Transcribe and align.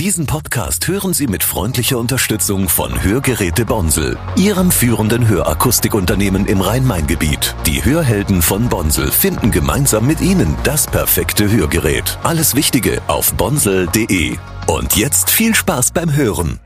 Diesen 0.00 0.24
Podcast 0.24 0.88
hören 0.88 1.12
Sie 1.12 1.26
mit 1.26 1.44
freundlicher 1.44 1.98
Unterstützung 1.98 2.70
von 2.70 3.02
Hörgeräte 3.04 3.66
Bonsel, 3.66 4.16
Ihrem 4.34 4.70
führenden 4.70 5.28
Hörakustikunternehmen 5.28 6.46
im 6.46 6.62
Rhein-Main-Gebiet. 6.62 7.54
Die 7.66 7.84
Hörhelden 7.84 8.40
von 8.40 8.70
Bonsel 8.70 9.10
finden 9.10 9.50
gemeinsam 9.50 10.06
mit 10.06 10.22
Ihnen 10.22 10.56
das 10.64 10.86
perfekte 10.86 11.52
Hörgerät. 11.52 12.18
Alles 12.22 12.54
Wichtige 12.54 13.02
auf 13.08 13.34
bonsel.de. 13.34 14.38
Und 14.68 14.96
jetzt 14.96 15.28
viel 15.28 15.54
Spaß 15.54 15.90
beim 15.90 16.16
Hören. 16.16 16.58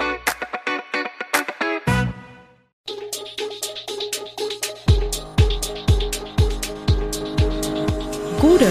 Gude, 8.41 8.71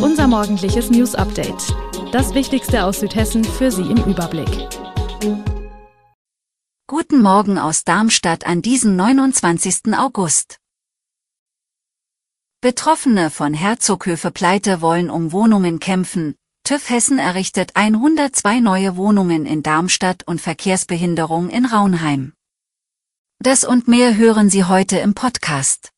unser 0.00 0.28
morgendliches 0.28 0.88
News 0.88 1.16
Update. 1.16 1.74
Das 2.14 2.32
Wichtigste 2.32 2.84
aus 2.84 3.00
Südhessen 3.00 3.42
für 3.42 3.72
Sie 3.72 3.90
im 3.90 3.96
Überblick. 4.04 4.68
Guten 6.86 7.20
Morgen 7.20 7.58
aus 7.58 7.82
Darmstadt 7.82 8.46
an 8.46 8.62
diesem 8.62 8.94
29. 8.94 9.92
August. 9.96 10.60
Betroffene 12.60 13.30
von 13.30 13.52
Herzoghöfe 13.52 14.30
Pleite 14.30 14.80
wollen 14.80 15.10
um 15.10 15.32
Wohnungen 15.32 15.80
kämpfen. 15.80 16.36
TÜV 16.62 16.88
Hessen 16.88 17.18
errichtet 17.18 17.72
102 17.74 18.60
neue 18.60 18.94
Wohnungen 18.94 19.44
in 19.44 19.64
Darmstadt 19.64 20.22
und 20.24 20.40
Verkehrsbehinderung 20.40 21.50
in 21.50 21.66
Raunheim. 21.66 22.32
Das 23.40 23.64
und 23.64 23.88
mehr 23.88 24.16
hören 24.16 24.50
Sie 24.50 24.62
heute 24.62 24.98
im 24.98 25.14
Podcast. 25.14 25.93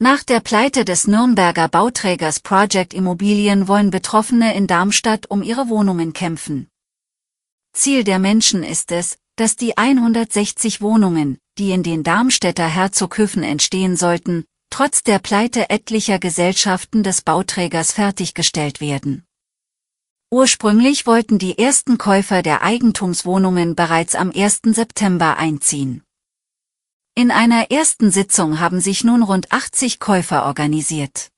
Nach 0.00 0.24
der 0.24 0.40
Pleite 0.40 0.84
des 0.84 1.06
Nürnberger 1.06 1.68
Bauträgers 1.68 2.40
Project 2.40 2.92
Immobilien 2.94 3.68
wollen 3.68 3.90
Betroffene 3.90 4.54
in 4.56 4.66
Darmstadt 4.66 5.30
um 5.30 5.40
ihre 5.40 5.68
Wohnungen 5.68 6.12
kämpfen. 6.12 6.68
Ziel 7.72 8.02
der 8.02 8.18
Menschen 8.18 8.64
ist 8.64 8.90
es, 8.90 9.18
dass 9.36 9.54
die 9.54 9.78
160 9.78 10.80
Wohnungen, 10.80 11.38
die 11.58 11.70
in 11.70 11.84
den 11.84 12.02
Darmstädter 12.02 12.66
Herzoghöfen 12.66 13.44
entstehen 13.44 13.96
sollten, 13.96 14.44
trotz 14.68 15.04
der 15.04 15.20
Pleite 15.20 15.70
etlicher 15.70 16.18
Gesellschaften 16.18 17.04
des 17.04 17.22
Bauträgers 17.22 17.92
fertiggestellt 17.92 18.80
werden. 18.80 19.24
Ursprünglich 20.28 21.06
wollten 21.06 21.38
die 21.38 21.56
ersten 21.56 21.98
Käufer 21.98 22.42
der 22.42 22.62
Eigentumswohnungen 22.62 23.76
bereits 23.76 24.16
am 24.16 24.32
1. 24.34 24.62
September 24.64 25.36
einziehen. 25.36 26.02
In 27.16 27.30
einer 27.30 27.70
ersten 27.70 28.10
Sitzung 28.10 28.58
haben 28.58 28.80
sich 28.80 29.04
nun 29.04 29.22
rund 29.22 29.52
80 29.52 30.00
Käufer 30.00 30.46
organisiert. 30.46 31.28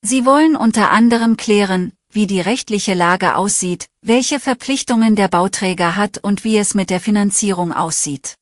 Sie 0.00 0.24
wollen 0.24 0.56
unter 0.56 0.90
anderem 0.90 1.36
klären, 1.36 1.92
wie 2.10 2.26
die 2.26 2.40
rechtliche 2.40 2.94
Lage 2.94 3.36
aussieht, 3.36 3.88
welche 4.00 4.40
Verpflichtungen 4.40 5.16
der 5.16 5.28
Bauträger 5.28 5.96
hat 5.96 6.16
und 6.16 6.44
wie 6.44 6.56
es 6.56 6.72
mit 6.72 6.88
der 6.88 6.98
Finanzierung 6.98 7.74
aussieht. 7.74 8.36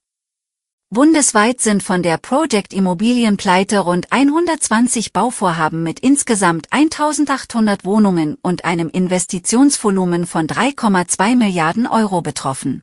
Bundesweit 0.91 1.61
sind 1.61 1.83
von 1.83 2.05
der 2.05 2.19
Project 2.19 2.73
Immobilienpleite 2.73 3.81
rund 3.81 4.13
120 4.13 5.13
Bauvorhaben 5.13 5.83
mit 5.83 5.99
insgesamt 5.99 6.69
1800 6.71 7.85
Wohnungen 7.85 8.37
und 8.43 8.65
einem 8.65 8.91
Investitionsvolumen 8.91 10.25
von 10.25 10.47
3,2 10.47 11.35
Milliarden 11.35 11.89
Euro 11.89 12.23
betroffen. 12.23 12.81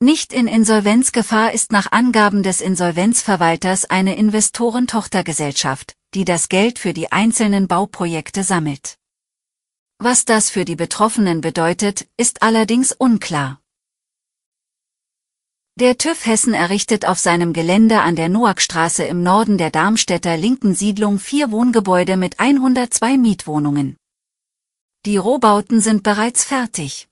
Nicht 0.00 0.32
in 0.32 0.46
Insolvenzgefahr 0.46 1.52
ist 1.52 1.72
nach 1.72 1.92
Angaben 1.92 2.42
des 2.42 2.60
Insolvenzverwalters 2.60 3.84
eine 3.84 4.16
Investorentochtergesellschaft, 4.16 5.94
die 6.14 6.24
das 6.24 6.48
Geld 6.48 6.78
für 6.78 6.92
die 6.92 7.12
einzelnen 7.12 7.68
Bauprojekte 7.68 8.42
sammelt. 8.42 8.98
Was 9.98 10.24
das 10.24 10.50
für 10.50 10.64
die 10.64 10.76
Betroffenen 10.76 11.40
bedeutet, 11.40 12.06
ist 12.16 12.42
allerdings 12.42 12.92
unklar. 12.92 13.60
Der 15.76 15.98
TÜV 15.98 16.26
Hessen 16.26 16.54
errichtet 16.54 17.04
auf 17.04 17.18
seinem 17.18 17.52
Gelände 17.52 18.00
an 18.00 18.14
der 18.14 18.28
Noackstraße 18.28 19.04
im 19.04 19.22
Norden 19.22 19.58
der 19.58 19.70
Darmstädter 19.70 20.36
linken 20.36 20.74
Siedlung 20.74 21.18
vier 21.18 21.50
Wohngebäude 21.50 22.16
mit 22.16 22.38
102 22.38 23.18
Mietwohnungen. 23.18 23.96
Die 25.04 25.16
Rohbauten 25.16 25.80
sind 25.80 26.02
bereits 26.02 26.44
fertig. 26.44 27.08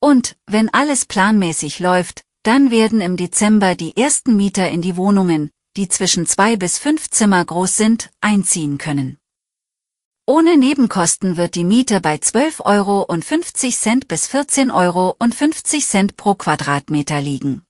Und, 0.00 0.36
wenn 0.46 0.72
alles 0.72 1.04
planmäßig 1.04 1.78
läuft, 1.78 2.24
dann 2.42 2.70
werden 2.70 3.00
im 3.00 3.16
Dezember 3.16 3.74
die 3.74 3.96
ersten 3.96 4.34
Mieter 4.36 4.68
in 4.70 4.80
die 4.80 4.96
Wohnungen, 4.96 5.50
die 5.76 5.88
zwischen 5.88 6.26
zwei 6.26 6.56
bis 6.56 6.78
fünf 6.78 7.10
Zimmer 7.10 7.44
groß 7.44 7.76
sind, 7.76 8.10
einziehen 8.20 8.78
können. 8.78 9.18
Ohne 10.26 10.56
Nebenkosten 10.56 11.36
wird 11.36 11.54
die 11.54 11.64
Miete 11.64 12.00
bei 12.00 12.14
12,50 12.14 12.64
Euro 12.64 13.06
bis 14.06 14.28
14,50 14.28 14.74
Euro 14.74 16.12
pro 16.16 16.34
Quadratmeter 16.34 17.20
liegen. 17.20 17.62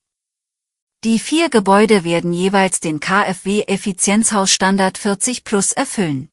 Die 1.03 1.17
vier 1.17 1.49
Gebäude 1.49 2.03
werden 2.03 2.31
jeweils 2.31 2.79
den 2.79 2.99
KfW 2.99 3.63
Effizienzhausstandard 3.63 4.99
40 4.99 5.43
Plus 5.43 5.71
erfüllen. 5.71 6.30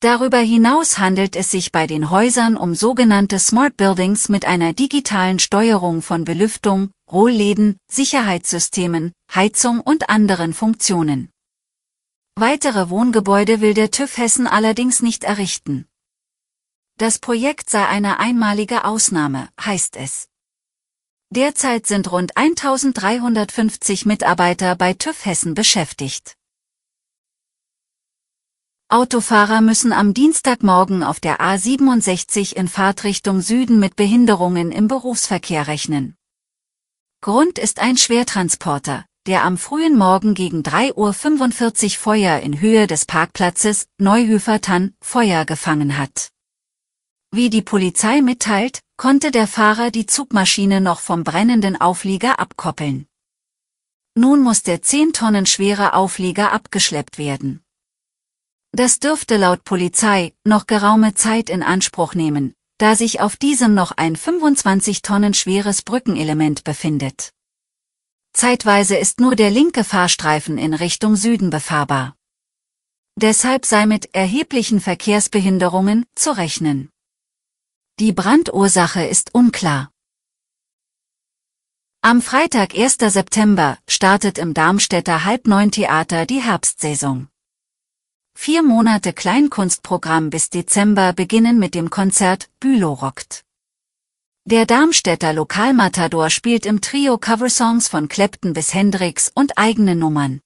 Darüber 0.00 0.38
hinaus 0.38 0.98
handelt 0.98 1.36
es 1.36 1.50
sich 1.50 1.72
bei 1.72 1.86
den 1.86 2.10
Häusern 2.10 2.56
um 2.56 2.74
sogenannte 2.74 3.38
Smart 3.38 3.78
Buildings 3.78 4.28
mit 4.28 4.44
einer 4.44 4.74
digitalen 4.74 5.38
Steuerung 5.38 6.02
von 6.02 6.24
Belüftung, 6.24 6.90
Rollläden, 7.10 7.78
Sicherheitssystemen, 7.90 9.12
Heizung 9.34 9.80
und 9.80 10.10
anderen 10.10 10.52
Funktionen. 10.52 11.30
Weitere 12.34 12.90
Wohngebäude 12.90 13.62
will 13.62 13.72
der 13.72 13.90
TÜV 13.90 14.18
Hessen 14.18 14.46
allerdings 14.46 15.00
nicht 15.00 15.24
errichten. 15.24 15.86
Das 16.98 17.18
Projekt 17.18 17.70
sei 17.70 17.86
eine 17.86 18.18
einmalige 18.18 18.84
Ausnahme, 18.84 19.48
heißt 19.58 19.96
es. 19.96 20.28
Derzeit 21.30 21.86
sind 21.86 22.12
rund 22.12 22.36
1350 22.36 24.04
Mitarbeiter 24.04 24.76
bei 24.76 24.92
TÜV 24.92 25.24
Hessen 25.24 25.54
beschäftigt. 25.54 26.36
Autofahrer 28.96 29.60
müssen 29.60 29.92
am 29.92 30.14
Dienstagmorgen 30.14 31.02
auf 31.02 31.20
der 31.20 31.38
A67 31.38 32.56
in 32.56 32.66
Fahrtrichtung 32.66 33.42
Süden 33.42 33.78
mit 33.78 33.94
Behinderungen 33.94 34.72
im 34.72 34.88
Berufsverkehr 34.88 35.66
rechnen. 35.66 36.16
Grund 37.20 37.58
ist 37.58 37.78
ein 37.78 37.98
Schwertransporter, 37.98 39.04
der 39.26 39.44
am 39.44 39.58
frühen 39.58 39.98
Morgen 39.98 40.32
gegen 40.32 40.62
3.45 40.62 41.84
Uhr 41.84 41.90
Feuer 41.90 42.40
in 42.40 42.58
Höhe 42.62 42.86
des 42.86 43.04
Parkplatzes 43.04 43.86
Neuhöfer-Tann 43.98 44.94
Feuer 45.02 45.44
gefangen 45.44 45.98
hat. 45.98 46.30
Wie 47.30 47.50
die 47.50 47.60
Polizei 47.60 48.22
mitteilt, 48.22 48.80
konnte 48.96 49.30
der 49.30 49.46
Fahrer 49.46 49.90
die 49.90 50.06
Zugmaschine 50.06 50.80
noch 50.80 51.00
vom 51.00 51.22
brennenden 51.22 51.78
Auflieger 51.78 52.40
abkoppeln. 52.40 53.06
Nun 54.14 54.40
muss 54.40 54.62
der 54.62 54.80
10 54.80 55.12
Tonnen 55.12 55.44
schwere 55.44 55.92
Auflieger 55.92 56.54
abgeschleppt 56.54 57.18
werden. 57.18 57.60
Das 58.72 58.98
dürfte 58.98 59.36
laut 59.36 59.64
Polizei 59.64 60.34
noch 60.44 60.66
geraume 60.66 61.14
Zeit 61.14 61.50
in 61.50 61.62
Anspruch 61.62 62.14
nehmen, 62.14 62.54
da 62.78 62.94
sich 62.94 63.20
auf 63.20 63.36
diesem 63.36 63.74
noch 63.74 63.92
ein 63.92 64.16
25 64.16 65.02
Tonnen 65.02 65.34
schweres 65.34 65.82
Brückenelement 65.82 66.64
befindet. 66.64 67.32
Zeitweise 68.32 68.96
ist 68.96 69.18
nur 69.18 69.34
der 69.34 69.50
linke 69.50 69.82
Fahrstreifen 69.82 70.58
in 70.58 70.74
Richtung 70.74 71.16
Süden 71.16 71.48
befahrbar. 71.48 72.16
Deshalb 73.18 73.64
sei 73.64 73.86
mit 73.86 74.14
erheblichen 74.14 74.78
Verkehrsbehinderungen 74.78 76.04
zu 76.14 76.36
rechnen. 76.36 76.90
Die 77.98 78.12
Brandursache 78.12 79.06
ist 79.06 79.34
unklar. 79.34 79.90
Am 82.02 82.20
Freitag 82.20 82.74
1. 82.74 82.98
September 82.98 83.78
startet 83.88 84.36
im 84.36 84.52
Darmstädter 84.52 85.24
Halbneun-Theater 85.24 86.26
die 86.26 86.42
Herbstsaison. 86.42 87.28
Vier 88.38 88.62
Monate 88.62 89.12
Kleinkunstprogramm 89.12 90.30
bis 90.30 90.50
Dezember 90.50 91.14
beginnen 91.14 91.58
mit 91.58 91.74
dem 91.74 91.90
Konzert 91.90 92.48
Bülow 92.60 92.92
rockt. 92.92 93.44
Der 94.44 94.66
Darmstädter 94.66 95.32
Lokalmatador 95.32 96.30
spielt 96.30 96.64
im 96.64 96.80
Trio 96.80 97.18
Coversongs 97.18 97.88
von 97.88 98.08
Clapton 98.08 98.52
bis 98.52 98.72
Hendrix 98.72 99.32
und 99.34 99.58
eigene 99.58 99.96
Nummern. 99.96 100.40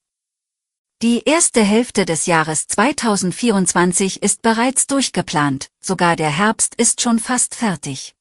Die 1.02 1.24
erste 1.26 1.62
Hälfte 1.62 2.06
des 2.06 2.24
Jahres 2.26 2.68
2024 2.68 4.22
ist 4.22 4.40
bereits 4.40 4.86
durchgeplant, 4.86 5.68
sogar 5.80 6.16
der 6.16 6.30
Herbst 6.30 6.76
ist 6.76 7.02
schon 7.02 7.18
fast 7.18 7.54
fertig. 7.54 8.14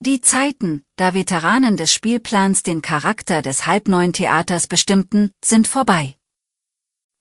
Die 0.00 0.20
Zeiten, 0.20 0.82
da 0.96 1.14
Veteranen 1.14 1.78
des 1.78 1.94
Spielplans 1.94 2.64
den 2.64 2.82
Charakter 2.82 3.40
des 3.40 3.66
halbneuen 3.66 4.12
Theaters 4.12 4.66
bestimmten, 4.66 5.30
sind 5.42 5.68
vorbei. 5.68 6.16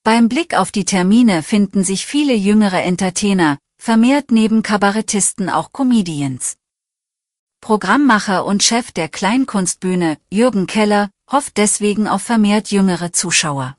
Beim 0.05 0.27
Blick 0.27 0.53
auf 0.53 0.73
die 0.73 0.83
Termine 0.83 1.44
finden 1.44 1.85
sich 1.85 2.05
viele 2.05 2.33
jüngere 2.33 2.83
Entertainer, 2.83 3.57
vermehrt 3.77 4.31
neben 4.31 4.61
Kabarettisten 4.61 5.50
auch 5.50 5.71
Comedians. 5.71 6.57
Programmmacher 7.61 8.44
und 8.44 8.63
Chef 8.63 8.91
der 8.91 9.07
Kleinkunstbühne, 9.07 10.17
Jürgen 10.29 10.67
Keller, 10.67 11.09
hofft 11.31 11.55
deswegen 11.55 12.09
auf 12.09 12.21
vermehrt 12.21 12.69
jüngere 12.69 13.13
Zuschauer. 13.13 13.77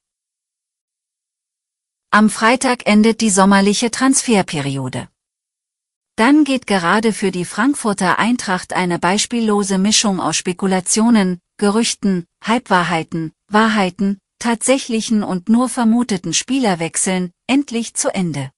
Am 2.10 2.30
Freitag 2.30 2.86
endet 2.86 3.20
die 3.20 3.28
sommerliche 3.28 3.90
Transferperiode. 3.90 5.08
dann 6.16 6.44
geht 6.44 6.66
gerade 6.66 7.12
für 7.12 7.32
die 7.32 7.44
Frankfurter 7.44 8.18
Eintracht 8.18 8.72
eine 8.72 8.98
beispiellose 8.98 9.76
Mischung 9.76 10.20
aus 10.20 10.36
Spekulationen, 10.36 11.38
Gerüchten, 11.58 12.24
Halbwahrheiten, 12.42 13.32
Wahrheiten, 13.48 14.20
tatsächlichen 14.44 15.22
und 15.22 15.48
nur 15.48 15.70
vermuteten 15.70 16.34
Spielerwechseln, 16.34 17.30
endlich 17.46 17.94
zu 17.94 18.14
Ende. 18.14 18.50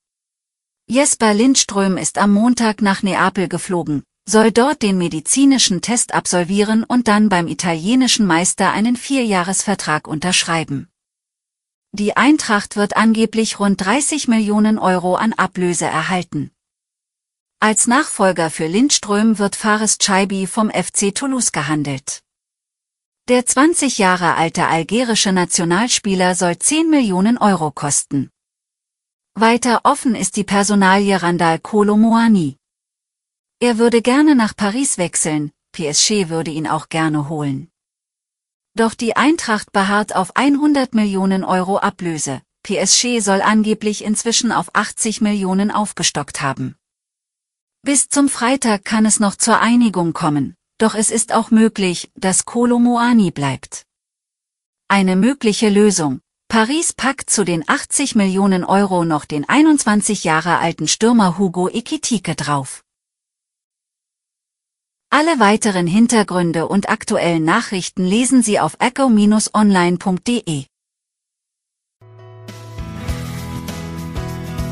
Jesper 0.88 1.32
Lindström 1.32 1.96
ist 1.96 2.18
am 2.18 2.32
Montag 2.32 2.82
nach 2.82 3.04
Neapel 3.04 3.48
geflogen, 3.48 4.02
soll 4.28 4.50
dort 4.50 4.82
den 4.82 4.98
medizinischen 4.98 5.82
Test 5.82 6.12
absolvieren 6.12 6.82
und 6.82 7.06
dann 7.06 7.28
beim 7.28 7.46
italienischen 7.46 8.26
Meister 8.26 8.72
einen 8.72 8.96
Vierjahresvertrag 8.96 10.08
unterschreiben. 10.08 10.88
Die 11.92 12.16
Eintracht 12.16 12.74
wird 12.74 12.96
angeblich 12.96 13.60
rund 13.60 13.80
30 13.80 14.26
Millionen 14.26 14.80
Euro 14.80 15.14
an 15.14 15.34
Ablöse 15.34 15.84
erhalten. 15.84 16.50
Als 17.60 17.86
Nachfolger 17.86 18.50
für 18.50 18.66
Lindström 18.66 19.38
wird 19.38 19.54
Fares 19.54 19.98
Chaibi 19.98 20.48
vom 20.48 20.68
FC 20.68 21.14
Toulouse 21.14 21.52
gehandelt. 21.52 22.25
Der 23.28 23.44
20 23.44 23.99
Jahre 23.99 24.37
alte 24.37 24.69
algerische 24.69 25.32
Nationalspieler 25.32 26.37
soll 26.37 26.61
10 26.61 26.88
Millionen 26.88 27.38
Euro 27.38 27.73
kosten. 27.73 28.31
Weiter 29.34 29.81
offen 29.82 30.14
ist 30.14 30.37
die 30.37 30.44
Personalie 30.44 31.20
Randall 31.20 31.58
Kolomoani. 31.58 32.56
Er 33.58 33.78
würde 33.78 34.00
gerne 34.00 34.37
nach 34.37 34.55
Paris 34.55 34.96
wechseln, 34.96 35.50
PSG 35.73 36.28
würde 36.28 36.52
ihn 36.52 36.69
auch 36.69 36.88
gerne 36.88 37.28
holen. 37.28 37.69
Doch 38.75 38.94
die 38.94 39.17
Eintracht 39.17 39.72
beharrt 39.72 40.14
auf 40.14 40.37
100 40.37 40.94
Millionen 40.94 41.43
Euro 41.43 41.79
Ablöse, 41.79 42.43
PSG 42.62 43.19
soll 43.19 43.43
angeblich 43.43 44.05
inzwischen 44.05 44.52
auf 44.52 44.70
80 44.72 45.20
Millionen 45.20 45.72
aufgestockt 45.72 46.43
haben. 46.43 46.76
Bis 47.82 48.08
zum 48.08 48.29
Freitag 48.29 48.84
kann 48.84 49.05
es 49.05 49.19
noch 49.19 49.34
zur 49.34 49.58
Einigung 49.58 50.12
kommen, 50.12 50.55
doch 50.78 50.94
es 50.94 51.11
ist 51.11 51.32
auch 51.32 51.50
möglich, 51.50 52.11
dass 52.14 52.44
Kolo 52.44 52.78
Moani 52.78 53.31
bleibt. 53.31 53.87
Eine 54.88 55.17
mögliche 55.17 55.69
Lösung. 55.69 56.20
Paris 56.49 56.93
packt 56.93 57.28
zu 57.28 57.44
den 57.44 57.69
80 57.69 58.14
Millionen 58.14 58.64
Euro 58.64 59.05
noch 59.05 59.25
den 59.25 59.49
21 59.49 60.25
Jahre 60.25 60.58
alten 60.58 60.87
Stürmer 60.87 61.38
Hugo 61.38 61.69
Ekitike 61.69 62.37
drauf. 62.37 62.84
Alle 65.11 65.40
weiteren 65.40 65.87
Hintergründe 65.87 66.69
und 66.69 66.88
aktuellen 66.88 67.44
Nachrichten 67.44 68.05
lesen 68.05 68.43
Sie 68.43 68.61
auf 68.61 68.76
echo-online.de. 68.79 70.67